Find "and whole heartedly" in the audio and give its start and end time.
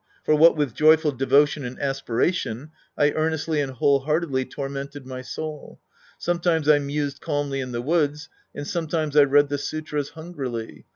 3.61-4.45